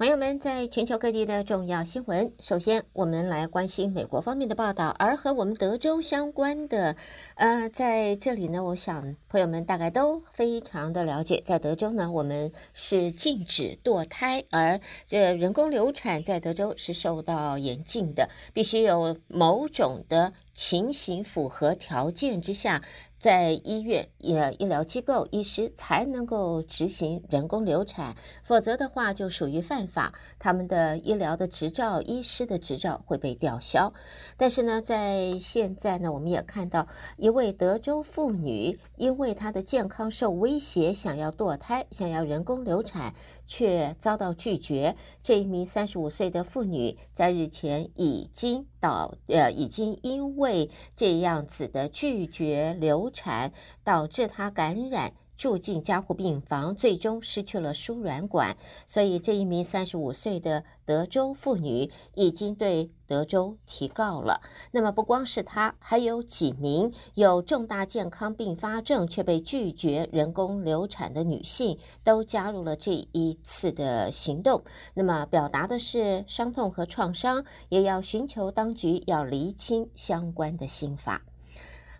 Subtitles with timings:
[0.00, 6.96] 朋友们，在全球各地的重要新闻，首先我们来关心美国方面的报道，而和我们德州相关的，
[7.34, 20.32] 呃，在这里呢，我想朋友们大概都非常的了解，在德州呢，我们是禁止堕胎，而这人工流产在德州是受到严禁的，必须有某种的。
[20.60, 22.82] 情形符合条件之下，
[23.16, 28.14] 在医院、呃医疗机构、医师才能够执行人工流产，
[28.44, 33.94] 否则的话就属于犯法，他们的医疗的执照、医师的执照会被吊销。
[34.36, 43.14] 但是呢，在现在呢，我们也看到一位德州妇女因为她的健康受威胁，想要堕胎、想要人工流产，
[43.46, 44.94] 却遭到拒绝。
[45.22, 48.66] 这一名三十五岁的妇女在日前已经。
[48.80, 50.49] 到呃，已经因为
[50.94, 53.52] 这样子的拒绝流产，
[53.84, 55.12] 导致他感染。
[55.40, 64.42] 住进加护病房，最终失去了输卵管，所以这一名三十五岁的德州妇女已经对德州提告了。
[64.70, 74.62] 那么不光是她，还有几名有重大健康并发症却被拒绝人工流产的女性都加入了这一次的行动。
[74.92, 81.22] 那么表达的是伤痛和创伤，也要寻求当局要厘清相关的新法。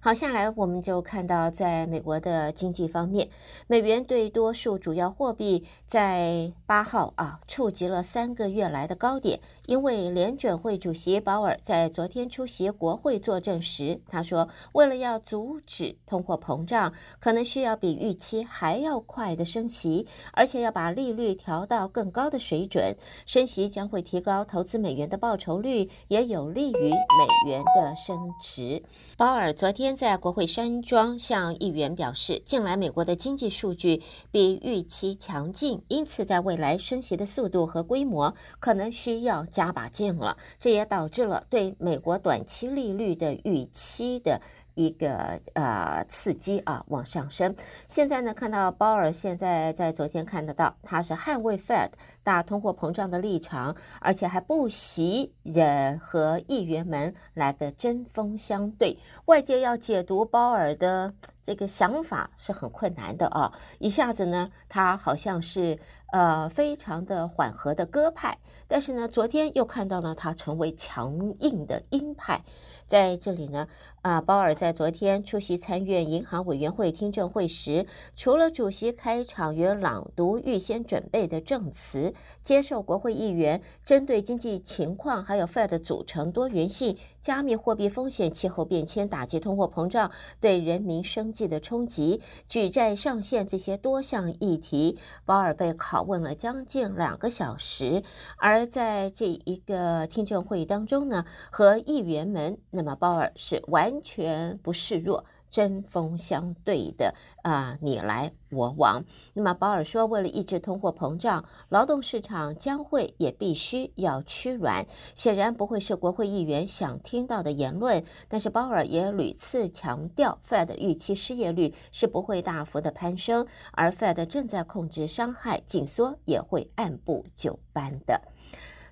[0.03, 3.29] 好，下来我们就看到，在美国的经济方面，
[3.67, 9.39] 美元对多数主要货币在八号啊触及了三个月来的高点。
[9.67, 22.97] 因为联准会主席鲍尔在昨天出席国会作证时，他说，为了要阻止通货膨胀，可能需要比预期还要快的升息，而且要把利率调到更高的水准。
[23.27, 28.83] 升息将会提高投资美元的报酬率，也有利于美元的升值。
[29.19, 29.90] 鲍尔昨天。
[29.97, 40.37] 在国会山庄向议员表示，近来美国的经济数据比预期强劲，因此在未来升息的速度和规模可能需要加把劲了。
[40.59, 44.41] 这也导致了对美国短期利率的预期的。
[44.81, 47.55] 一个呃刺激啊往上升，
[47.87, 51.91] 现在呢看到鲍尔现在在昨天看得到他是捍卫 Fed
[52.23, 58.97] 大通货膨胀的立场，而且还不惜也和议员们来个针锋相对，
[59.27, 61.12] 外界要解读鲍尔的。
[61.43, 63.53] 这个想法是很困难的啊！
[63.78, 65.78] 一下子呢，他好像是
[66.12, 72.43] 呃非常的缓和的鸽派，但是呢，昨天又看到了他成为强硬的鹰派。
[72.87, 73.69] 在这里呢，
[74.03, 77.87] 啊，鲍尔在昨天出席参院银行委员会听证会时，
[78.17, 82.12] 除了主席开场与朗读预先准备的证词，
[82.43, 91.31] 接受国会议员针对经济情况，还有 Fed 的组成多元性、加密货币风险、气候变迁、打击通货膨胀对人民生。
[91.31, 98.03] 计的冲击、举债上限这些多项议题，鲍尔被拷问了将近两个小时。
[98.36, 105.25] 而在这一个听证会议当中呢，和议员们，那么鲍尔是完全不示弱。
[105.50, 109.05] 针锋相对的啊，你来我往。
[109.34, 114.87] 那么鲍尔说，为了抑制通货膨胀，劳动市场将会也必须要趋软。
[115.15, 118.03] 显然不会是国会议员想听到的言论。
[118.28, 128.21] 但是鲍尔也屡次强调，Fed 预期失业率是不会大幅的攀升，而 Fed 正在控制伤害，紧缩也会按部就班的。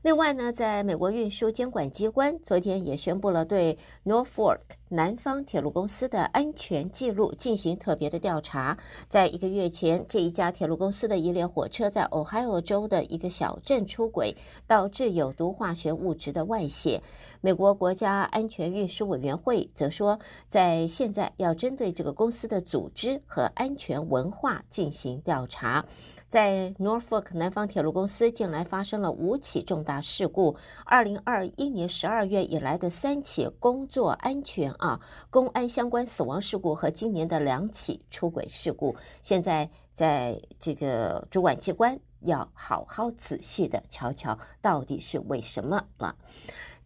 [0.02, 4.60] 另外呢，在美国运输监管机关昨天也宣布了对 Norfolk
[4.91, 8.78] 南方铁路公司的安全记录进行特别的调查。
[9.06, 17.03] 在一个月前，这一家铁路公司的一列火车在 Ohio 州的一个小镇出轨，导致有毒化学物质的外泄。
[17.41, 25.84] 美国国家安全运输委员会则说，在现在要针对这个公司的组织和安全文化进行调查。
[26.28, 35.00] 在 Norfolk 南方铁路公司近来发生了五起重大事故，二零二一年十二月以来的三起工作安全啊、
[35.30, 46.16] 公安相关死亡事故和今年的两起出轨事故，现在在这个主管机关要好好仔细的瞧瞧到底是为什么了。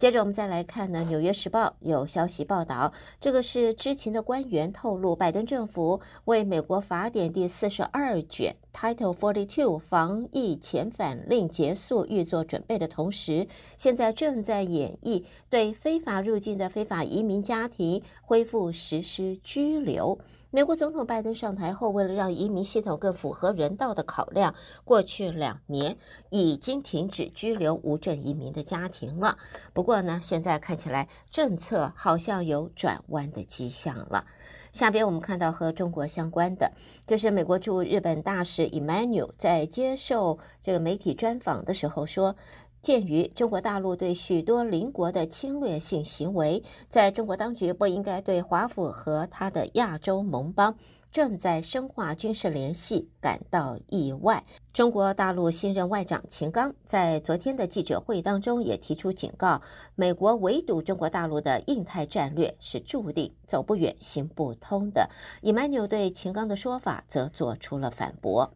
[0.02, 13.46] 接着我们再来看呢，《纽约时报》有消息报道，这个是知情的官员透露，拜登政府为美国法典第四十二卷 Title Forty Two 防疫遣返令结束预做准备的同时，
[13.76, 20.18] 现在正在演绎对非法入境的非法移民家庭恢复实施拘留。
[20.54, 24.54] 美国总统拜登上台后，为了让移民系统更符合人道的考量，
[24.84, 25.96] 过去两年
[26.28, 29.38] 已经停止居留无证移民的家庭了。
[29.72, 34.26] 不过，呢，现在看起来政策好像有转弯的迹象了。
[34.72, 36.72] 下边我们看到和中国相关的，
[37.06, 42.36] 这是美国驻日本大使 Emmanuel 在接受这个媒体专访的时候说。
[42.82, 50.76] 鉴于中国大陆对许多邻国的侵略性行为，在中国当局不应该对华府和他的亚洲盟邦
[51.12, 54.44] 正在深化军事联系感到意外。
[54.72, 59.62] 中国大陆新任外长秦刚在昨天的记者会当中也提出警告：
[59.94, 65.08] 美国围堵中国大陆的印太战略是注定走不远、行不通的。
[65.40, 68.52] 以曼纽对秦刚的说法则做出了反驳。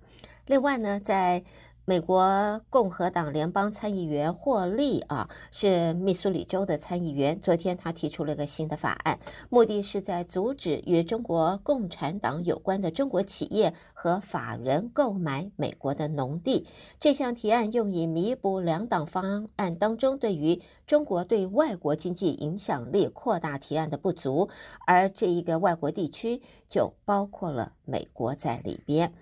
[0.47, 1.45] 另外呢，在
[1.89, 7.39] 美国共和党联邦参议员霍利啊，是密苏里州的参议员。
[7.39, 16.67] 昨天他提出了一个新的法案，目的是在阻止与中国共产党有关的中国企业和法人购买美国的农地。
[16.99, 24.49] 这项提案用以弥补两党方案当中对于中国对外国经济影响力扩大提案的不足，
[24.89, 29.13] 而这一个外国地区就包括了美国在里边。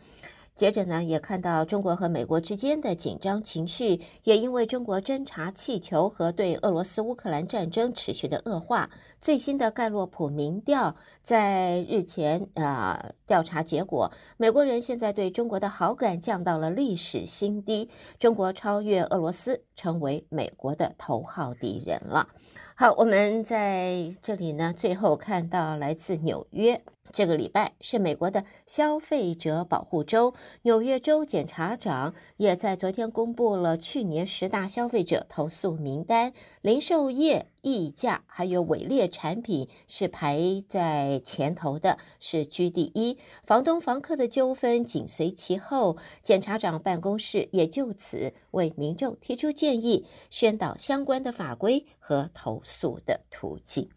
[0.55, 8.89] 接着呢，也看到中国和美国之间的紧张情绪，也因为中国侦察气球和对俄罗斯乌克兰战争持续的恶化。
[9.19, 17.91] 最新的盖洛普民调在日前啊、调查结果，美国人现在对中国的好感降到了历史新低，
[18.21, 22.29] 中国超越俄罗斯，成为美国的头号敌人了。
[22.77, 37.49] 好，我们在这里呢，最后看到来自纽约，这个礼拜是美国的消费者保护周，纽约州检察长也在昨天公布了去年十大消费者投诉名单，零售业。
[37.65, 43.17] 溢价还有伪劣产品是排在前头的，是居第一。
[43.47, 53.89] 房东房客的纠纷紧随其后，检察长办公室也就此为民众提出建议，宣导相关的法规和投诉的途径。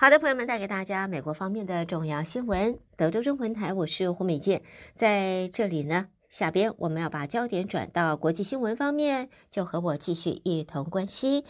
[0.00, 2.78] 好的，朋友们，带给大家美国方面的重要新闻。
[2.96, 4.62] 德州中文台，我是胡美健，
[4.94, 11.44] 在这里呢，下边我们要把焦点转到国际新闻方面，就和我继续一同关心。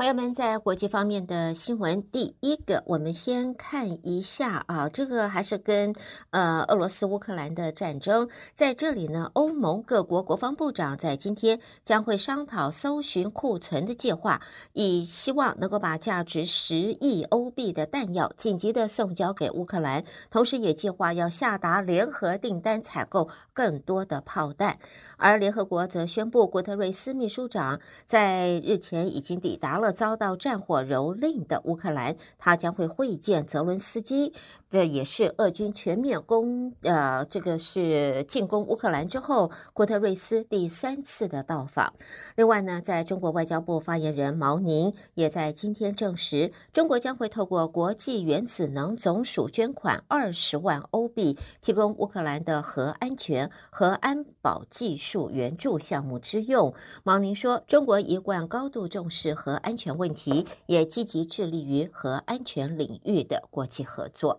[0.00, 5.94] 朋友们，在国际方面的新闻，第一个，我们先看一下啊，这个还是跟
[6.30, 14.40] 呃俄罗斯乌克兰的战争，在这里呢，欧盟各国国防部长在今天将会商讨搜寻库存的计划，
[14.72, 24.78] 以希望能够把价值十亿欧币的弹药紧急的送交给乌克兰，同时也计划要下达联合订单采购更多的炮弹。
[25.18, 29.89] 而联合国则宣布，古特瑞斯秘书长在日前已经抵达了。
[29.92, 34.32] 遭到战火蹂躏的乌克兰，他将会会见泽伦斯基。
[34.70, 41.92] 这也是俄军全面攻，呃，这个是进攻乌克兰之后，郭特瑞斯第三次的到访。
[42.36, 56.72] 另外呢，在中国外交部发言人毛宁也在今天证实，中国将会透过国际原子能总署捐款二十万欧币，提供乌克兰的核安全、和安保技术援助项目之用。
[57.02, 64.38] 毛宁说，中国一贯高度重视核安全问题，也积极致力于核安全领域的国际合作。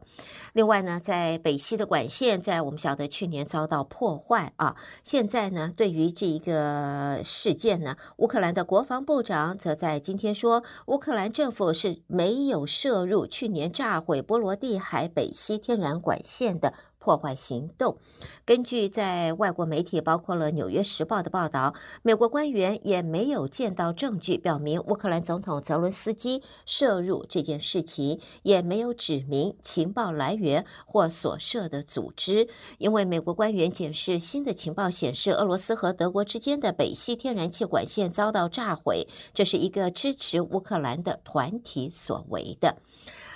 [0.54, 16.74] 另外呢，在北溪的管线，在我们晓得去年遭到破坏啊，现在呢，对于这一个事件呢，乌克兰的国防部长则在今天说，乌克兰政府是没有涉入去年炸毁波罗的海北溪天然管线的。
[17.02, 17.98] 破坏行动。
[18.46, 32.48] 根据在外国媒体，包括了《纽约时报》的报道，美国官员也没有见到证据表明乌克兰总统泽伦斯基涉入这件事情，也没有指明情报来源或所涉的组织。
[32.78, 42.78] 因为美国官员检视新的情报显示，俄罗斯和德国之间的北溪天然气管线遭到炸毁，这是一个支持乌克兰的团体所为的。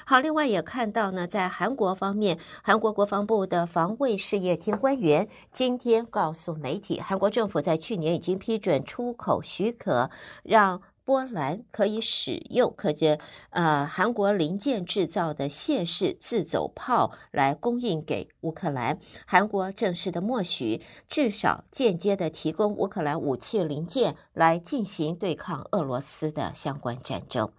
[0.07, 10.11] 好，另外也看到呢，在韩国方面，韩国国防部的防卫事业厅官员今天告诉媒体，韩国政府在去年已经批准出口许可，
[10.43, 10.81] 让。
[11.05, 13.19] 波兰可以使用可见
[13.51, 18.97] 呃韩国零件制造的谢氏自走炮来供应给乌克兰。
[19.27, 27.51] 韩国正式的默许，至少间接的提供乌克兰武器零件来进行对抗俄罗斯的相关战争。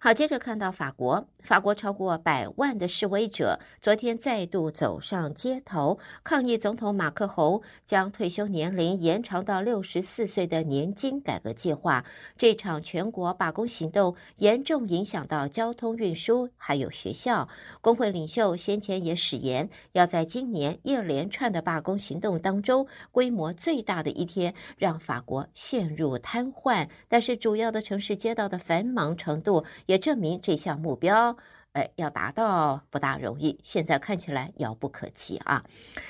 [0.00, 12.04] 好，接着看到法国，法国超过百万的示威者昨天再度走上街头抗议总统马克宏将退休年龄延长到六十四岁的年金改革计划。
[12.36, 12.80] 这场。
[12.82, 17.48] 全国罢工行动严重影响到交通运输，还有学校。
[17.80, 26.88] 工会领袖先前也誓言，要在今年一连串的罢工行动当中，规模最大的一天，让法国陷入瘫痪。
[27.08, 29.49] 但是，主要的城市街道的繁忙程度
[29.86, 31.36] 也证明这项目标。
[31.72, 35.64] 哎，要达到不大容易，现在看起来遥不可及啊。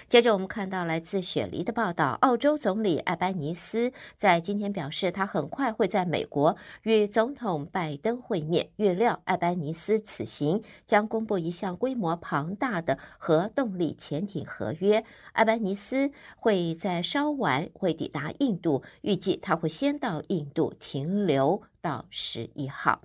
[0.09, 8.70] 接着，我们看到来自雪梨的报道，澳洲总理艾班尼斯在今天表示，他很快会在美国与总统拜登会面。
[8.76, 15.04] 预料艾班尼斯此行将公布一项规模庞大的核动力潜艇合约。
[15.32, 23.03] 艾班尼斯会在稍晚会抵达印度，预计他会先到印度停留到十一号。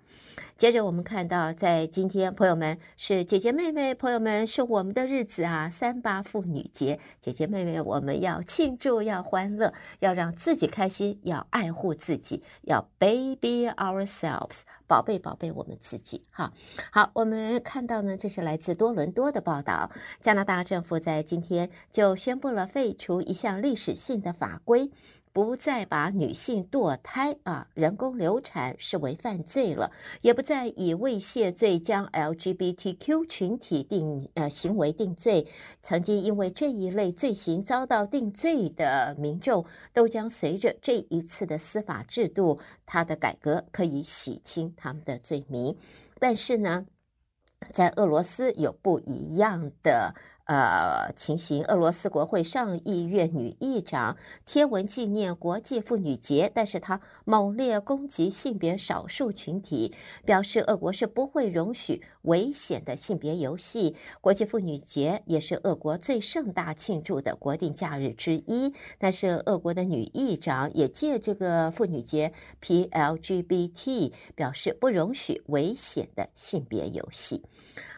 [0.58, 16.24] 接着我们看到，在今天，朋友们是姐姐妹妹，朋友们是我们的日子啊，三八妇女节，姐姐妹妹，我们要庆祝，要欢乐，要让自己开心，要爱护自己，要 baby ourselves，宝贝宝贝我们自己。
[16.32, 16.54] 哈，
[16.90, 19.92] 好，我们看到呢，这是来自多伦多的报道，
[20.22, 24.90] 加拿大政府在今天就宣布了废除一项历史性的法规。
[25.36, 35.46] 不再把女性堕胎啊、人工流产视为犯罪了，也不再以猥亵罪将 LGBTQ 群体定呃行为定罪。
[35.82, 45.76] 曾经因为这一类罪行遭到定罪的民众，都将随着这一次的司法制度它的改革，可以洗清他们的罪名。
[46.18, 46.86] 但是呢，
[47.74, 50.16] 在俄罗斯有不一样的。
[50.46, 59.92] 呃，情形，俄罗斯国会上议院女议长贴文纪念国际妇女节，但是她猛烈攻击性别少数群体，
[60.24, 63.96] 表示俄国是不会容许危险的性别游戏。
[64.22, 77.42] 国际妇女节也是俄国最盛大庆祝的国定假日之一，但是俄国的女议长也借这个妇女节 PLGBT 表示不容许危险的性别游戏。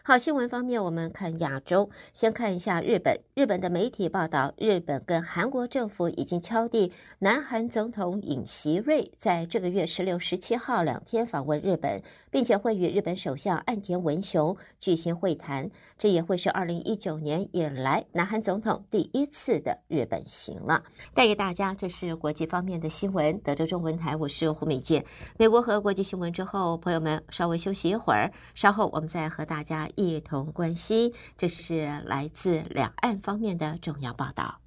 [0.02, 3.18] 好，新闻方面，我们看亚洲，先看一下日本。
[3.34, 15.68] 日本的媒体报道，日本跟韩国政府已经敲定，南韩总统尹锡瑞在这个月十六、十七号两天访问日本，并且会与日本首相岸田文雄举行会谈。
[15.98, 20.84] 这也会是二零一九年以来南韩总统第一次的日本行了。
[21.12, 23.36] 带给大家，这是国际方面的新闻。
[23.40, 25.04] 德州中文台，我是胡美健。
[25.36, 31.12] 美国和国际新闻之后，朋友们稍微休息一会儿，稍后我们再和大家一同关心。
[31.36, 34.60] 这是来自两岸方面的重要报道。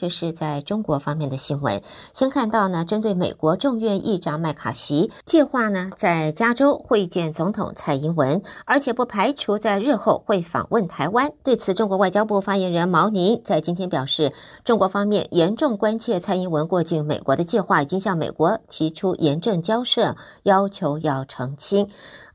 [0.00, 1.82] 这是在中国方面的新闻。
[2.14, 11.30] 先看到呢，针对美国众院议长麦卡锡计划呢，在加州会见总统蔡英文，而且不排除在日后会访问台湾。
[11.42, 14.32] 对此，中国外交部发言人毛宁在今天表示，
[14.64, 21.90] 中国方面严重关切蔡英文过境美国的计划，已经向美国提出严正交涉，要求要澄清。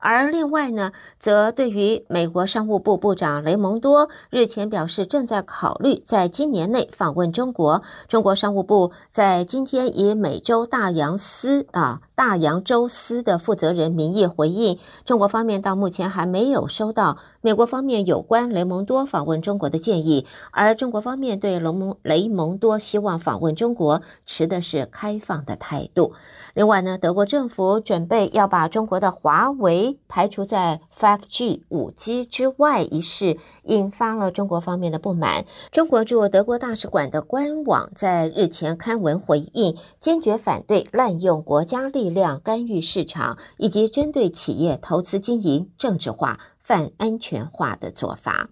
[0.05, 7.81] 而另外呢，则对于美国商务部部长雷蒙多日前表示，正在考虑在今年内访问中国。
[8.07, 26.13] 中国商务部在今天以美洲大洋司啊大洋洲司的负责人名义回应，中国方面到目前还没有收到美国方面有关雷蒙多访问中国的建议，而中国方面对雷蒙雷蒙多希望访问中国持的是开放的态度。
[26.53, 35.43] 另外呢，德国政府准备要把中国的华为排除在 5G 五 G 之外一事，引发了中国方面的不满。
[35.69, 48.49] 中国驻德国大使馆的官网在日前刊文回应，坚决反对滥用国家力力量干预市场，以及针对企业投资经营政治化、泛安全化的做法。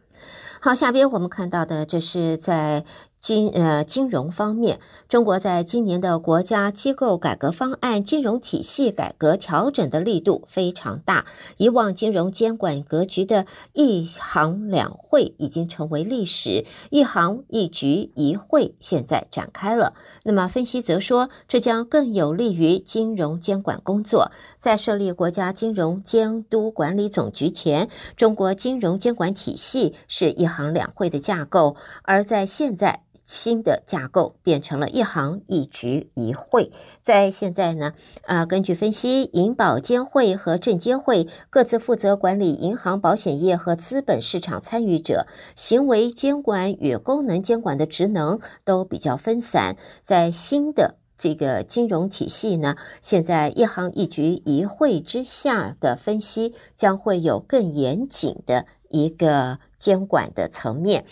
[0.60, 2.84] 好，下边我们看到的，这是在。
[3.24, 11.24] 金呃金融方面，中国在今年的国家机构改革方案、金融体系改革调整的力度非常大。
[11.56, 19.94] 以往金融监管格局的一行两会已经成为历史，一行一局一会现在展开了。
[20.24, 24.34] 那么分析则说，这将更有利于金融监管工作。
[24.58, 27.88] 在设立国家金融监督管理总局前，
[28.18, 33.00] 中国金融监管体系是一行两会的架构，而在现在。
[33.24, 37.94] 新的架构变成了一行一局一会，在现在呢，
[38.24, 49.78] 啊，根据分析，银保监会和证监会各自负责管理银行、保险业和资本市场参与者，行为监管与功能监管的职能都比较分散。
[50.02, 61.06] 在新的这个金融体系呢，现在一行一局一会之下的分析将会有更严谨的一个监管的层面。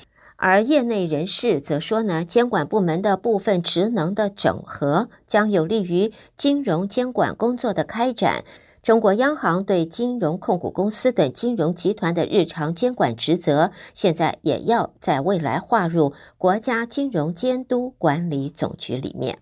[0.44, 8.44] 而业内人士则说呢，监管部门的部分职能的整合将有利于金融监管工作的开展。
[8.82, 19.38] 中国央行对金融控股公司等金融集团的日常监管职责，现在也要在未来划入国家金融监督管理总局里面。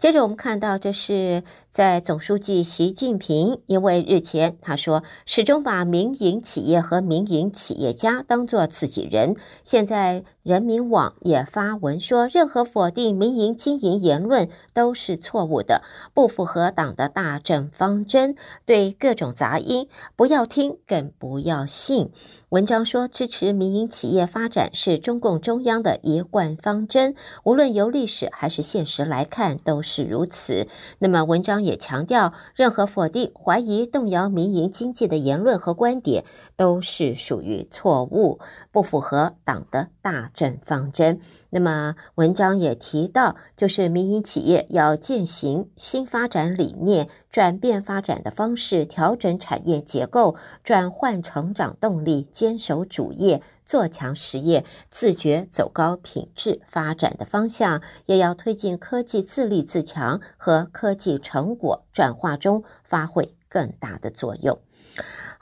[0.00, 9.36] 接着我们看到，这是在总书记习近平，因为日前他说始终把民营企业和民营企业家当作自己人。
[9.62, 15.82] 现在人民网也发文说，任何否定民营经营言论都是错误的，
[16.14, 18.34] 不符合党的大政方针。
[18.64, 22.10] 对各种杂音，不要听，更不要信。
[22.50, 27.14] 文章说，支持民营企业发展是中共中央的一贯方针，
[27.44, 30.66] 无论由历史还是现实来看，都是如此。
[30.98, 36.24] 那么，文章也强调，任何否定、怀疑、动摇民营经济的言论和观点，
[36.56, 38.40] 都是属于错误，
[38.72, 41.20] 不符合党的大政方针。
[41.50, 64.60] 那么文章也提到，就是民营企业要践行新发展理念，转变发展的方式，调整产业结构，转换成长动力，坚守主业，做强实业，自觉走高品质发展的方向，也要推进科技自立自强和科技成果转化中发挥更大的作用。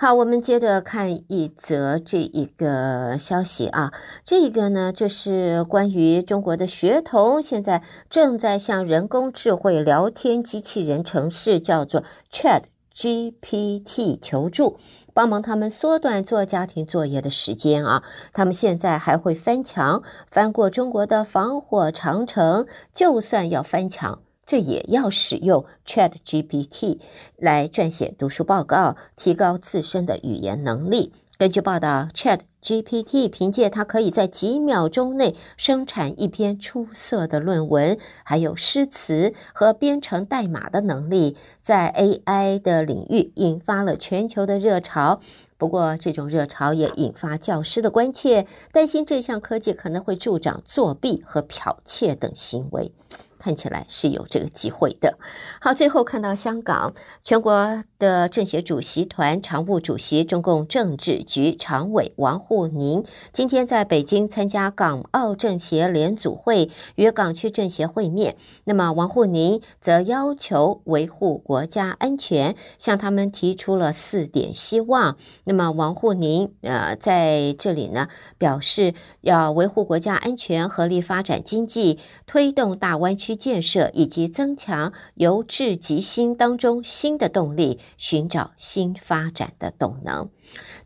[0.00, 12.62] 好，我们接着看一则这一个消息啊，这一个呢，就是关于中国的学童现在正在向人工智慧聊天机器人城市叫做 Chat
[12.94, 14.78] GPT 求助，
[15.12, 18.04] 帮忙他们缩短做家庭作业的时间啊。
[18.32, 24.20] 他们现在还会翻墙，翻过中国的防火长城，就算要翻墙。
[24.48, 26.98] 这也要使用 ChatGPT
[27.36, 31.12] 来撰写读书报告，提高自身的语言能力。
[31.36, 45.20] 根据报道，ChatGPT 凭借它可以在几秒钟内生产一篇出色的论文，还有诗词和编程代码的能力，在 AI 的领域引发了全球的热潮。
[45.58, 52.90] 不过，这种热潮也引发教师的关切，担心这项科技可能会助长作弊和剽窃等行为。
[53.38, 55.18] 看起来是有这个机会的。
[55.60, 68.36] 好，最后看到香港全国的政协主席团常务主席、中共政治局常委王沪宁今天在北京参加港澳政协联组会，与港区政协会面。
[68.64, 75.16] 那么，王沪宁则要求维护国家安全，向他们提出了四点希望。
[75.44, 83.38] 那么，王沪宁呃在这里呢表示，要维护国家安全，合力发展经济，推动大湾区。
[83.38, 90.28] 建设以及增强由治及兴当中新的动力，寻找新发展的动能。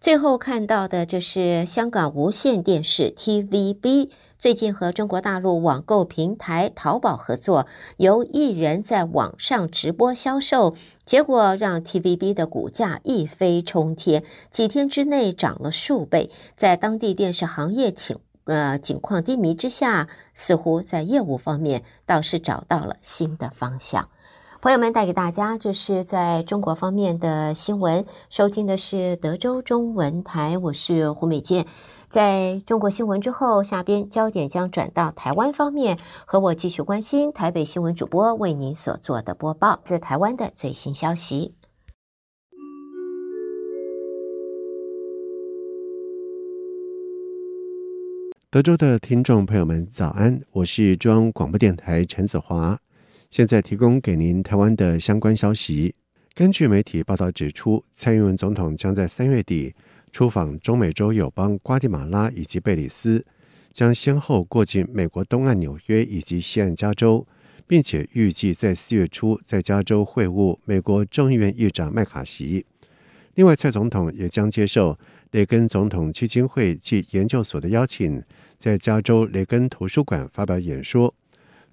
[0.01, 18.19] 最后看到的就是香港无线电视 TVB 最近和中国大陆网购平台淘宝合作，由艺人在网上直播销售，结果让 TVB 的股价一飞冲天，几天之内涨了数倍，在当地电视行业请。
[18.45, 24.09] 呃，景况低迷之下，似乎在业务方面倒是找到了新的方向。
[24.63, 28.05] 朋友们，带给大家这是在中国方面的新闻。
[28.31, 31.67] 收听的是德州中文台，我是胡美健。
[32.07, 41.57] 在中国新闻之后，下边焦点将转到台湾方面，和我继续关心台北新闻主播为您所做的播报，在台湾的最新消息。
[48.49, 50.41] 德州的听众朋友们，早安！
[50.53, 52.79] 我是中央广播电台陈子华，
[53.33, 55.95] 现在提供给您台湾的相关消息。
[56.35, 59.75] 根据媒体报道指出，蔡英文总统将在三月底
[60.11, 63.25] 出访中美洲友邦瓜地马拉以及贝里斯，
[63.73, 67.27] 将先后过境美国东岸纽约以及西岸加州，
[67.67, 72.67] 并且预计在四月初在加州会晤美国众议院议长麦卡锡。
[73.37, 74.99] 另外，蔡总统也将接受
[75.31, 78.23] 雷根总统基金会暨研究所的邀请，
[78.59, 81.15] 在加州雷根图书馆发表演说。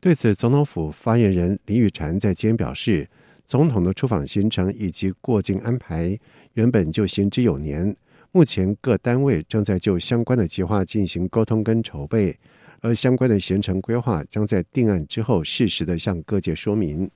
[0.01, 3.05] 对此，总统府发言人林宇婵在今天表示，
[3.43, 6.17] 总统的出访行程以及过境安排
[6.53, 7.93] 原本就行之有年，
[8.31, 12.33] 目前各单位正在就相关的计划进行沟通跟筹备，
[12.79, 17.09] 而相关的行程规划将在定案之后适时的向各界说明。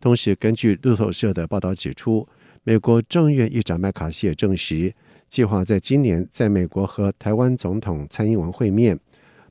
[0.00, 2.26] 同时，根据路透社的报道指出，
[2.62, 4.94] 美国众议院议长麦卡锡也证实。
[5.28, 8.98] 计划在今年在美国和台湾总统蔡英文会面。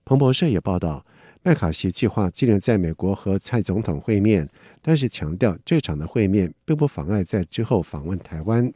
[0.05, 1.05] 彭博社也报道，
[1.45, 4.47] 麦卡锡计划今年在美国和蔡总统会面，
[4.81, 8.71] 但是强调这场的会面并不妨碍在之后访问台湾。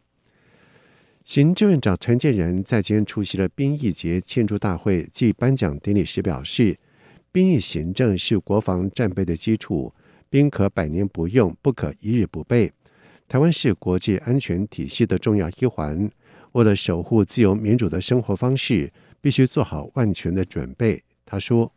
[1.24, 6.78] 行政院长陈建仁在今天出席了兵役节庆祝大会暨颁奖典礼时表示，
[7.32, 9.94] 兵役行政是国防战备的基础，
[10.30, 12.70] 兵可百年不用，不可一日不备。
[13.30, 16.12] 台湾是国际安全体系的重要一环，
[16.52, 21.02] 为了守护自由民主的生活方式，必须做好万全的准备。
[21.26, 21.72] 他说：“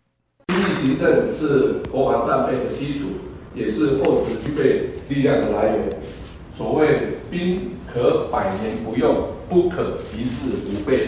[0.51, 3.07] 兵役行政是国防战备的基础，
[3.55, 5.89] 也是后勤具备力量的来源。
[6.59, 11.07] 所谓兵可百年不用，不可一日不备。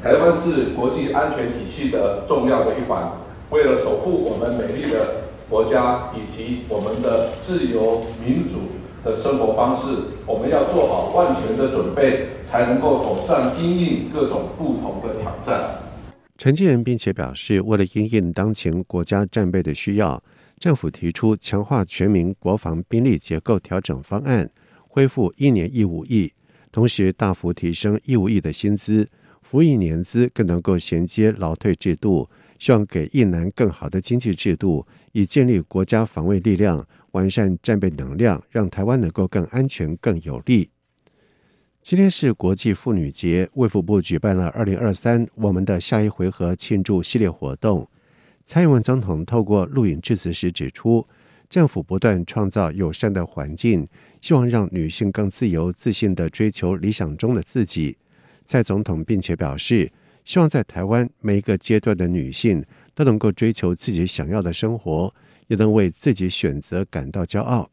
[0.00, 3.10] 台湾是国际安全体系的重要的一环，
[3.50, 8.60] 为了守护我们美丽的国家以及我们的自由民主。”
[9.02, 15.89] 的生活方式，我们要做好万全的准备，才能够妥善应应各种不同的挑战。
[16.40, 20.24] 陈建仁并且表示，为了应应当前国家战备的需要，
[20.58, 24.50] 政府提出强化全民国防兵力结构调整方案，
[24.88, 26.32] 恢复一年义务役，
[26.72, 29.06] 同时大幅提升义务役的薪资，
[29.42, 32.26] 服役年资更能够衔接劳退制度，
[32.58, 36.86] 希望给役男更好的经济制度，以建立国家防卫力量。
[37.10, 40.70] 完善战备能量，让台湾能够更安全、更有力。
[41.82, 47.88] 今天是国际妇女节，卫福部举办了二零二三我们的下一回合庆祝系列活动。
[48.44, 51.06] 蔡英文总统透过录影致辞时指出，
[51.48, 53.88] 政府不断创造友善的环境，
[54.20, 57.96] 希望让女性更自由、自信地追求理想中的自己。
[58.44, 59.90] 蔡总统并且表示，
[60.24, 62.62] 希望在台湾每一个阶段的女性
[62.94, 65.12] 都能够追求自己想要的生活。
[65.48, 67.68] 也能为自己选择感到骄傲。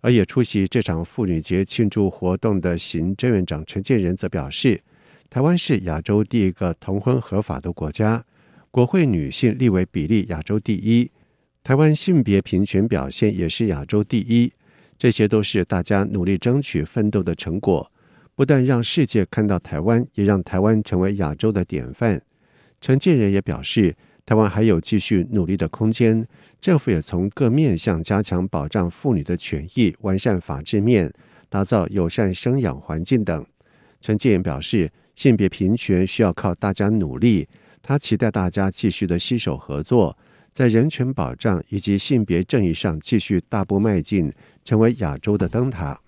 [0.00, 4.80] 而也出席这场妇女节庆祝活动的行政院长陈建仁则表示，
[5.28, 8.24] 台湾是亚洲第一个同婚合法的国家，
[8.70, 11.10] 国会女性立委比例亚洲第一，
[11.62, 14.52] 台湾性别平权表现也是亚洲第一，
[14.96, 17.90] 这些都是大家努力争取奋斗的成果，
[18.34, 22.20] 不但让世界看到台湾，也让台湾成为亚洲的典范。
[22.80, 23.94] 陈建仁也表示，
[24.30, 26.24] 台湾还有继续努力的空间。
[26.60, 31.12] 政府也从各面向加强保障妇女的权益，完善法制面，
[31.48, 33.44] 打造友善生养环境等。
[34.00, 37.48] 陈建仁表示，性别平权需要靠大家努力，
[37.82, 40.16] 他期待大家继续的携手合作，
[40.52, 44.32] 在人权保障以及性别正义上继续大步迈进，
[44.64, 46.00] 成为亚洲的灯塔。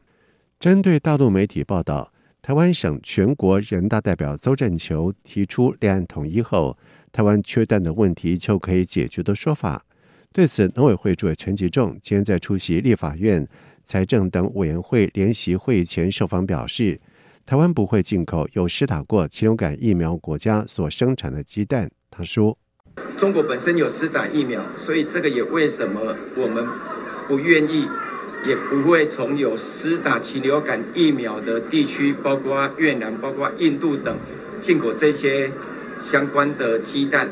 [0.61, 6.79] 针对大陆媒体报道，台湾省全国人大代表邹振球提出两岸统一后，
[7.13, 9.85] 台湾缺蛋的问题就可以解决的说法。
[10.33, 13.47] 对此，农委会主委陈吉仲今天在出席立法院
[13.85, 16.99] 财政等委员会联席会议前受访表示，
[17.45, 21.91] 台湾不会进口有施打过禽流感疫苗国家所生产的鸡蛋。
[22.11, 22.57] 他说
[23.19, 26.67] ：“中国本身有施打疫苗，所以这个也为什么我们
[27.29, 27.87] 不愿意，
[28.47, 34.17] 也不会从有施打禽流感疫苗的地区，包括越南、包括印度等，
[34.63, 35.51] 进口这些
[36.03, 37.31] 相关的鸡蛋。”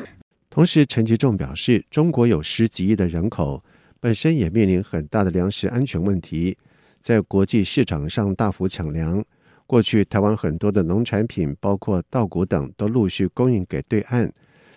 [0.49, 3.63] 同时，陈吉仲表示，中国有十几亿的人口，
[4.01, 6.57] 本身也面临很大的粮食安全问题，
[7.01, 9.25] 在国际市场上大幅抢粮。
[9.67, 14.33] 过去，台湾很多的农产品，包括稻谷等，都陆续供应给对岸。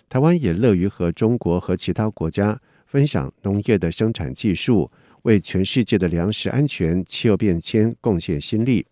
[0.08, 4.88] 台湾也乐于和中国和其他国家分享农业的生产技术，
[5.22, 8.86] 为全世界的粮食安全、气候变迁贡献心力。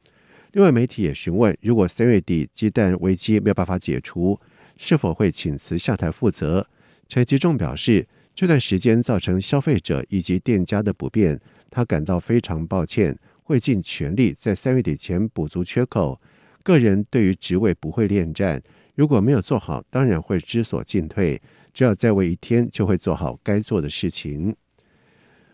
[0.51, 4.37] 另外，媒体也询问，如果三月底鸡蛋危机没有办法解除，
[4.77, 6.67] 是否会请辞下台负责？
[7.09, 11.39] 陈吉仲表示，这段时间造成消费者以及店家的不便，
[11.71, 16.21] 他感到非常抱歉，会尽全力在三月底前补足缺口。
[16.63, 18.63] 个人对于职位不会恋战，
[18.95, 21.41] 如果没有做好，当然会知所进退。
[21.75, 24.55] 只要再为一天，就会做好该做的事情。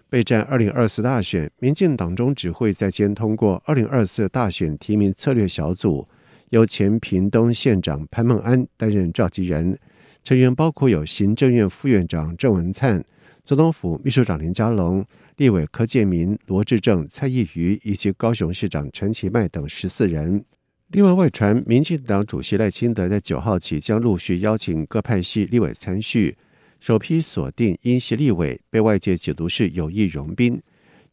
[0.08, 6.06] 备战二零二四大选，民进党中指会在先通过二零二四大选提名策略小组。
[6.50, 9.78] 由前屏东县长潘孟安担任召集人，
[10.24, 13.04] 成员包括有行政院副院长郑文灿、
[13.44, 15.04] 总统府秘书长林佳龙、
[15.36, 20.44] 立委柯建铭、罗志政、蔡易余以及高雄市长陈其迈等十四人。
[20.88, 26.34] 另外，外传民进党主席赖清德在九号起将陆续邀请各派系立委参叙，
[26.80, 30.62] 首批锁定英系立委，被外界解读是有意融宾。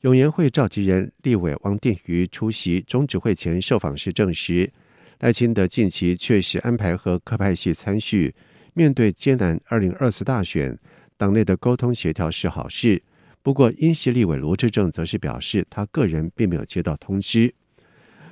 [0.02, 4.72] 永延会召集人立委汪定瑜出席中指会前受访时证实。
[5.20, 8.36] 赖清德近期确实安排和各派系参叙，
[8.74, 10.78] 面对艰难二零二四大选，
[11.16, 13.02] 党内的沟通协调是好事。
[13.42, 17.54] 不过，英系立委罗志正则是表示，他个人并没有接到通知。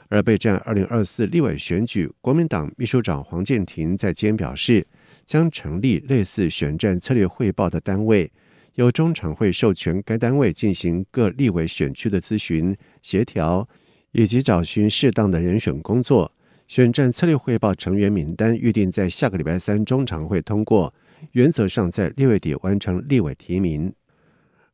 [0.09, 4.85] 而备战二零二四立委选举，国民党秘书长黄健庭在今天表示，
[5.25, 8.29] 将成立类似选战策略汇报的单位，
[8.75, 13.67] 由中常会授权该单位进行各立委选区的咨询、协调，
[14.11, 16.31] 以及找寻适当的人选工作。
[16.73, 20.91] 选战策略汇报成员名单预定在下个礼拜三中常会通过，
[21.33, 23.93] 原则上在六月底完成立委提名。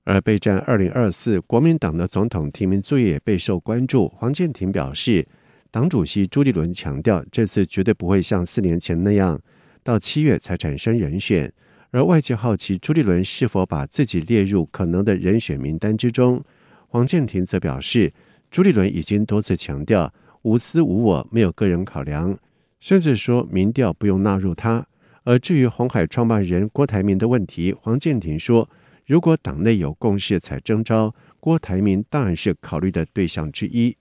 [0.05, 4.07] 而备战二零二四国民党的总统提名作业也备受关注。
[4.15, 5.27] 黄建庭表示，
[5.71, 9.37] 党主席朱立伦强调，这次绝对不会像四年前那样
[9.83, 11.51] 到七月才产生人选。
[11.91, 16.41] 而外界好奇朱立伦是否把自己列入可能的人选名单之中，
[16.87, 18.13] 黄建庭则表示，
[18.49, 22.37] 朱立伦已经多次强调无私无我，没有个人考量，
[22.79, 24.85] 甚至说民调不用纳入他。
[25.23, 28.69] 而至于红海创办人郭台铭的问题，黄健庭说。
[29.05, 33.97] 如果党内有共识才征召，郭台铭当然是考虑的对象之一。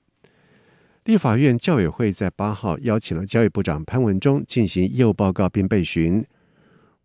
[1.04, 6.22] 立法院教委会在八号邀请了教育部长潘文忠进行业务报告并备询。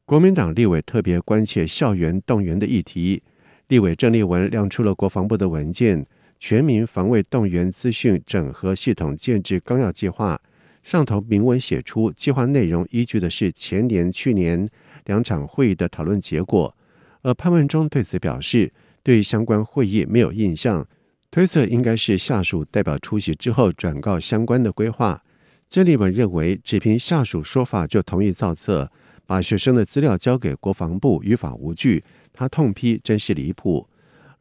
[0.04, 3.24] 国民党立委特别关切校园动员的议题，
[3.70, 6.04] 立委郑丽文亮出了国防部的文件
[6.46, 10.36] 《全民防卫动员资讯整合系统建制纲要计划》，
[10.84, 14.70] 上头明文写出计划内容依据的是前年、去年
[15.06, 16.76] 两场会议的讨论结果。
[17.22, 18.70] 而潘文忠对此表示，
[19.02, 20.86] 对相关会议没有印象，
[21.32, 25.24] 推测应该是下属代表出席之后转告相关的规划。
[25.70, 28.92] 郑立文认为，只凭下属说法就同意造册，
[29.26, 32.04] 把学生的资料交给国防部，于法无据。
[32.34, 33.88] 他痛批真是离谱。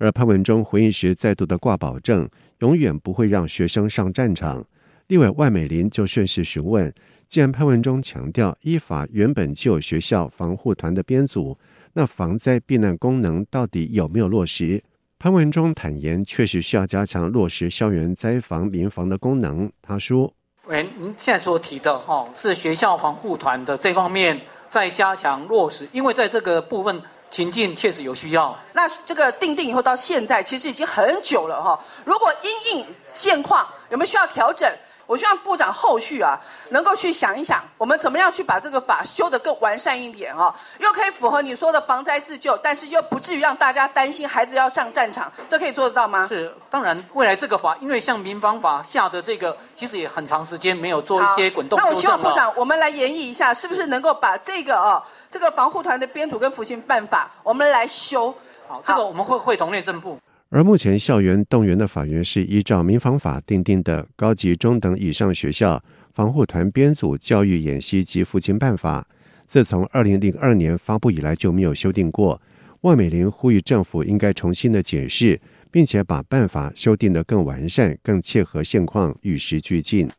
[0.03, 4.67] 而潘文忠回应时再度的挂保证，永远不会让学生上战场。
[5.07, 6.93] 立委万美玲就顺势询问：
[7.29, 11.57] 既然潘文忠强调依法原本就有学校防护团的编组。
[11.93, 14.83] 那防灾避难功能到底有没有落实？
[15.21, 19.71] 潘文忠坦言，确实需要加强落实校园灾防民防的功能。
[19.81, 20.35] 他说
[20.67, 27.01] ：“喂，您现在所提的哈，是学校防护团的这方面再加强落实，因为在这个部分
[27.33, 28.55] 情境确实有需要。
[28.75, 31.81] 那这个定定以后到现在，其实已经很久了哈。
[32.05, 34.71] 如果因应现况，有没有需要调整？”
[35.05, 36.39] 我希望部长后续啊，
[36.71, 46.27] 能够去想一想，我们怎么样去把这个法修得更完善一点啊，又可以符合你说的防灾自救，但是又不至于让大家担心孩子要上战场，这可以做得到吗？
[46.29, 51.79] 是，当然，未来这个法，因为像民防法下的这个，其实也很长时间没有做一些滚动。
[51.79, 58.35] 那我希望部长，我们来研议一下，是不是能够把这个哦，这个防护团的编组跟服勤办法，我们来修。
[58.69, 60.19] 好，这个我们会会同内政部。
[60.51, 69.07] 而目前校园动员的法源是依照民防法定定的高级中等以上学校防护团编组教育演习及服勤办法，
[69.47, 72.39] 自从二零零二年发布以来就没有修订过。
[72.83, 75.41] 万美玲呼吁政府应该重新的解释，
[75.71, 80.11] 并且把办法修订得更完善、更切合现况、与时俱进。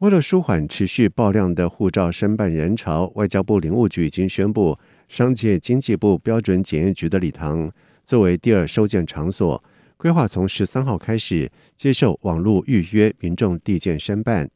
[0.00, 7.70] 为了舒缓持续爆量的护照申办人潮，外交部领务局已经宣布，商界经济部标准检验局的礼堂。
[8.02, 9.62] 作为第二收件场所，
[9.98, 14.48] 规划从十三号开始接受网络预约民众递件申办，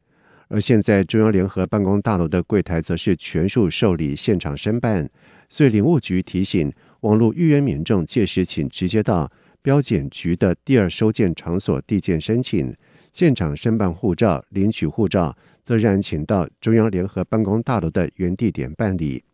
[0.49, 5.07] 而现在中央联合办公大楼的柜台则是全数受理现场申办，
[5.51, 9.31] 所以领务局提醒网络预约民众届时请直接到
[9.61, 12.75] 标检局的第二收件场所递件申请，
[13.15, 19.25] 现场申办护照、领取护照，则然请到中央联合办公大楼的原地点办理。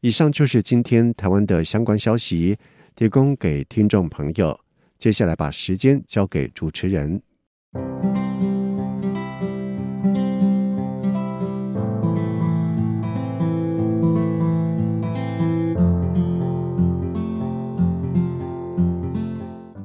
[0.00, 2.56] 以上就是今天台湾的相关消息。
[2.96, 4.58] 提供给听众朋友。
[4.98, 7.20] 接下来把时间交给主持人。